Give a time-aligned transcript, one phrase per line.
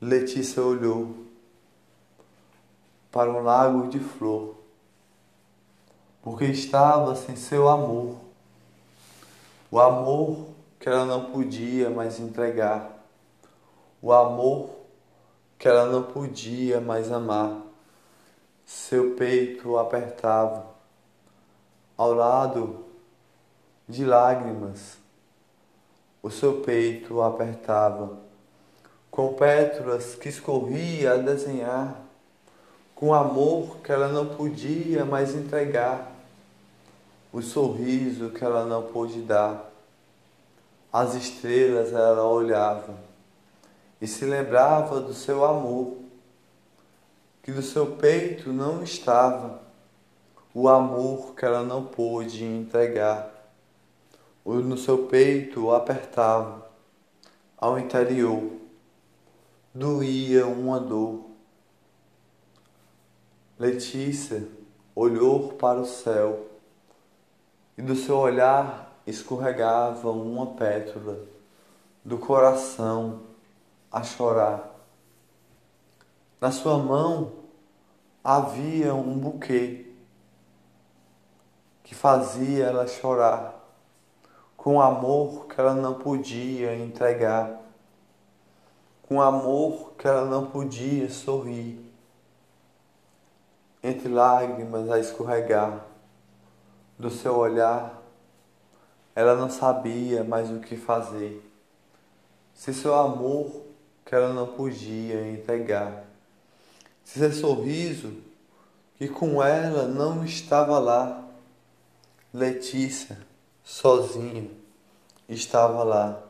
[0.00, 1.12] Letícia olhou
[3.10, 4.54] para um lago de flor,
[6.22, 8.16] porque estava sem seu amor,
[9.68, 10.46] o amor
[10.78, 13.04] que ela não podia mais entregar,
[14.00, 14.70] o amor
[15.58, 17.60] que ela não podia mais amar.
[18.64, 20.64] Seu peito apertava,
[21.96, 22.84] ao lado
[23.88, 24.96] de lágrimas,
[26.22, 28.27] o seu peito apertava
[29.18, 32.00] com pétalas que escorria a desenhar,
[32.94, 36.12] com amor que ela não podia mais entregar,
[37.32, 39.72] o sorriso que ela não pôde dar.
[40.92, 42.94] As estrelas ela olhava
[44.00, 45.96] e se lembrava do seu amor,
[47.42, 49.60] que do seu peito não estava
[50.54, 53.34] o amor que ela não pôde entregar.
[54.46, 56.70] No seu peito apertava
[57.60, 58.67] ao interior
[59.78, 61.20] doía uma dor.
[63.56, 64.48] Letícia
[64.92, 66.48] olhou para o céu
[67.76, 71.20] e do seu olhar escorregava uma pétala
[72.04, 73.22] do coração
[73.90, 74.68] a chorar.
[76.40, 77.34] Na sua mão
[78.22, 79.92] havia um buquê
[81.84, 83.54] que fazia ela chorar
[84.56, 87.67] com amor que ela não podia entregar
[89.08, 91.80] com amor que ela não podia sorrir,
[93.82, 95.86] entre lágrimas a escorregar
[96.98, 98.02] do seu olhar,
[99.14, 101.42] ela não sabia mais o que fazer.
[102.52, 103.64] Se seu amor
[104.04, 106.04] que ela não podia entregar,
[107.02, 108.12] se seu sorriso
[108.98, 111.24] que com ela não estava lá,
[112.34, 113.18] Letícia,
[113.64, 114.50] sozinha,
[115.26, 116.22] estava lá.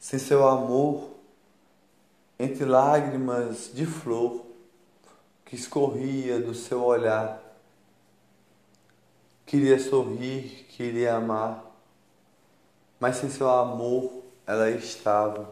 [0.00, 1.19] Se seu amor
[2.40, 4.46] entre lágrimas de flor
[5.44, 7.38] que escorria do seu olhar.
[9.44, 11.62] Queria sorrir, queria amar,
[12.98, 15.50] mas sem seu amor ela estava.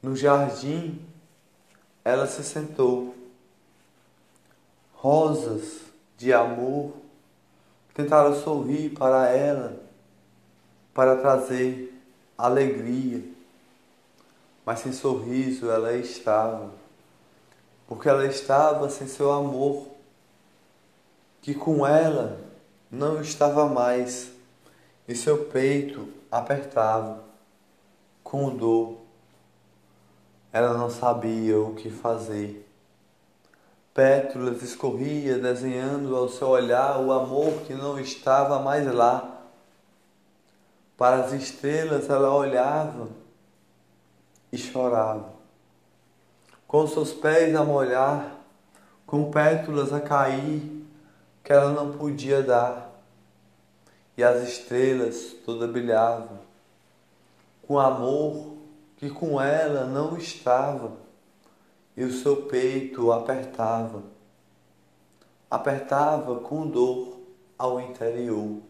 [0.00, 1.04] No jardim
[2.02, 3.14] ela se sentou.
[4.94, 5.82] Rosas
[6.16, 6.94] de amor
[7.92, 9.82] tentaram sorrir para ela,
[10.94, 11.92] para trazer
[12.38, 13.41] alegria
[14.64, 16.70] mas sem sorriso ela estava,
[17.86, 19.88] porque ela estava sem seu amor,
[21.40, 22.38] que com ela
[22.90, 24.30] não estava mais,
[25.08, 27.22] e seu peito apertava
[28.22, 28.98] com dor.
[30.52, 32.68] Ela não sabia o que fazer.
[33.92, 39.42] Pétalas escorria desenhando ao seu olhar o amor que não estava mais lá.
[40.96, 43.21] Para as estrelas ela olhava
[44.52, 45.32] e chorava.
[46.68, 48.38] Com seus pés a molhar,
[49.06, 50.86] com pétalas a cair,
[51.42, 52.92] que ela não podia dar.
[54.16, 56.38] E as estrelas toda brilhavam,
[57.66, 58.56] com amor
[58.98, 60.92] que com ela não estava,
[61.96, 64.02] e o seu peito apertava,
[65.50, 67.18] apertava com dor
[67.58, 68.60] ao interior.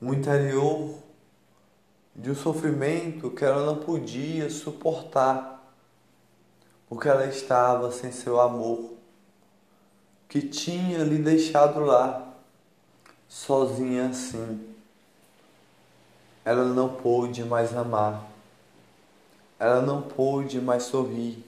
[0.00, 0.94] O interior
[2.14, 5.60] de um sofrimento que ela não podia suportar,
[6.88, 8.92] porque ela estava sem seu amor,
[10.28, 12.34] que tinha lhe deixado lá,
[13.28, 14.74] sozinha assim.
[16.44, 18.30] Ela não pôde mais amar,
[19.58, 21.44] ela não pôde mais sorrir.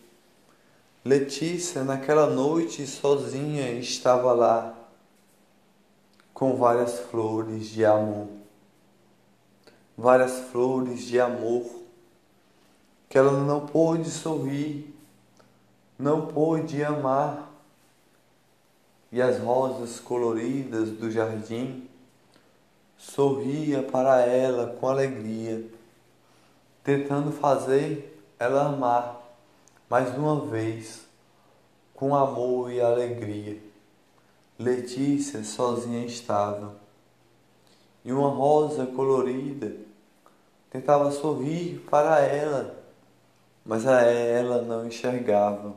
[1.04, 4.74] Letícia, naquela noite sozinha, estava lá,
[6.34, 8.45] com várias flores de amor
[9.96, 11.64] várias flores de amor,
[13.08, 14.94] que ela não pôde sorrir,
[15.98, 17.50] não pôde amar,
[19.10, 21.88] e as rosas coloridas do jardim
[22.98, 25.64] sorria para ela com alegria,
[26.82, 29.22] tentando fazer ela amar
[29.88, 31.06] mais uma vez
[31.94, 33.58] com amor e alegria.
[34.58, 36.74] Letícia sozinha estava,
[38.06, 39.74] e uma rosa colorida
[40.70, 42.78] tentava sorrir para ela,
[43.64, 45.74] mas a ela não enxergava.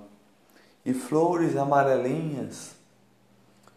[0.86, 2.76] E flores amarelinhas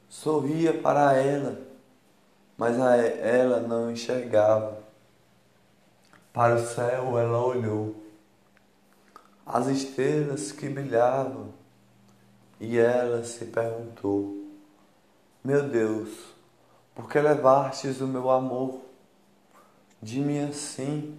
[0.06, 1.58] sorria para ela,
[2.58, 4.78] mas a ela não enxergava.
[6.30, 7.96] Para o céu ela olhou,
[9.46, 11.48] as estrelas que brilhavam,
[12.60, 14.46] e ela se perguntou:
[15.42, 16.31] Meu Deus,
[16.94, 18.92] por que levastes o meu amor?
[20.02, 21.16] de mim assim.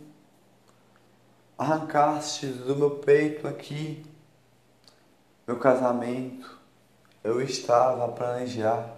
[1.58, 4.04] arrancaste do meu peito aqui
[5.48, 6.60] meu casamento.
[7.24, 8.94] Eu estava a planejar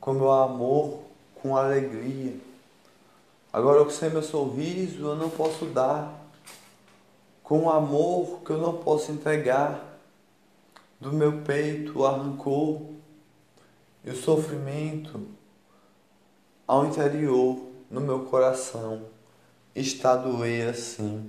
[0.00, 1.02] com meu amor,
[1.34, 2.36] com alegria.
[3.52, 6.12] Agora eu sem meu sorriso eu não posso dar,
[7.42, 9.98] com o amor que eu não posso entregar,
[11.00, 12.94] do meu peito arrancou
[14.04, 15.26] e o sofrimento
[16.70, 17.58] ao interior,
[17.90, 19.02] no meu coração,
[19.74, 21.28] está doer assim,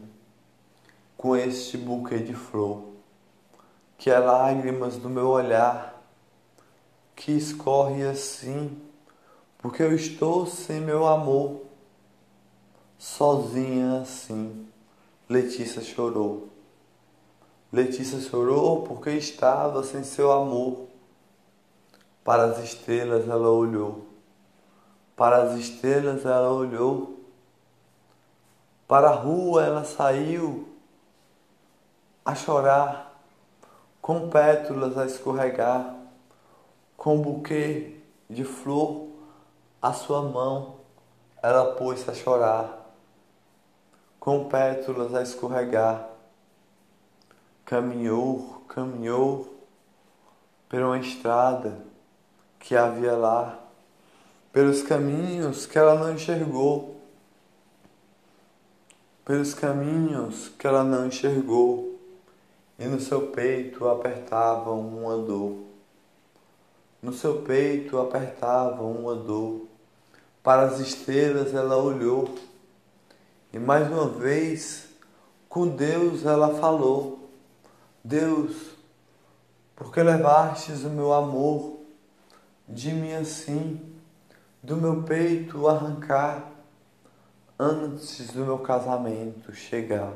[1.17, 2.83] com este buquê de flor,
[3.97, 5.99] que é lágrimas do meu olhar,
[7.15, 8.79] que escorre assim,
[9.57, 11.63] porque eu estou sem meu amor,
[12.99, 14.67] sozinha assim.
[15.27, 16.49] Letícia chorou.
[17.73, 20.85] Letícia chorou porque estava sem seu amor.
[22.23, 24.10] Para as estrelas ela olhou
[25.15, 27.19] para as estrelas ela olhou,
[28.87, 30.67] para a rua ela saiu
[32.25, 33.21] a chorar,
[34.01, 35.95] com pétalas a escorregar,
[36.97, 37.99] com um buquê
[38.29, 39.07] de flor
[39.81, 40.75] a sua mão
[41.41, 42.93] ela pôs a chorar,
[44.19, 46.07] com pétalas a escorregar.
[47.65, 49.57] Caminhou, caminhou
[50.69, 51.77] por uma estrada
[52.59, 53.59] que havia lá
[54.51, 57.01] pelos caminhos que ela não enxergou,
[59.23, 61.99] pelos caminhos que ela não enxergou,
[62.77, 65.57] e no seu peito apertava uma dor.
[67.01, 69.67] No seu peito apertava uma dor.
[70.43, 72.35] Para as estrelas ela olhou,
[73.53, 74.89] e mais uma vez
[75.47, 77.29] com Deus ela falou:
[78.03, 78.71] Deus,
[79.75, 81.79] porque levastes o meu amor
[82.67, 83.79] de mim assim?
[84.63, 86.51] Do meu peito arrancar
[87.57, 90.13] antes do meu casamento chegar.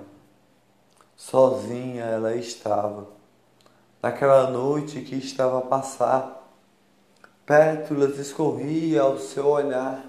[1.15, 3.07] Sozinha ela estava,
[4.01, 6.47] naquela noite que estava a passar,
[7.45, 10.03] pétalas escorria ao seu olhar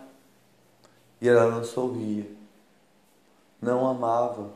[1.21, 2.27] e ela não sorria,
[3.61, 4.51] não amava,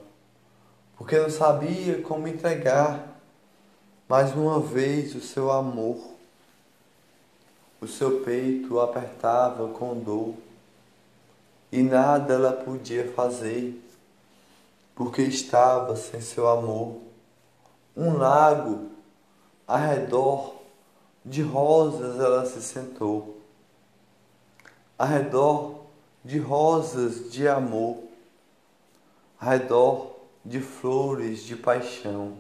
[0.97, 3.17] porque não sabia como entregar
[4.07, 6.10] mais uma vez o seu amor
[7.81, 10.35] o seu peito apertava com dor
[11.73, 13.81] e nada ela podia fazer,
[14.95, 17.01] porque estava sem seu amor.
[17.97, 18.91] Um lago
[19.67, 20.55] ao redor
[21.25, 23.41] de rosas ela se sentou,
[24.99, 25.87] ao redor
[26.25, 27.99] de rosas de amor,
[29.41, 32.37] ao redor de flores de paixão,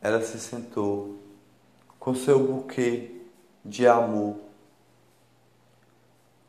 [0.00, 1.16] ela se sentou
[1.98, 3.15] com seu buquê
[3.68, 4.36] de amor.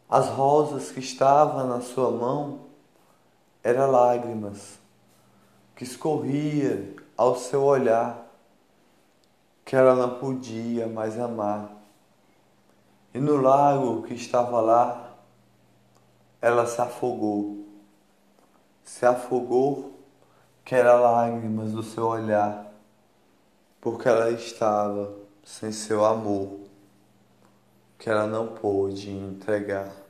[0.09, 2.61] As rosas que estavam na sua mão
[3.63, 4.79] eram lágrimas
[5.75, 8.25] que escorria ao seu olhar,
[9.65, 11.69] que ela não podia mais amar.
[13.13, 15.13] E no lago que estava lá,
[16.41, 17.65] ela se afogou.
[18.83, 19.99] Se afogou,
[20.63, 22.71] que era lágrimas do seu olhar,
[23.81, 25.13] porque ela estava
[25.43, 26.66] sem seu amor
[27.97, 30.06] que ela não pôde entregar.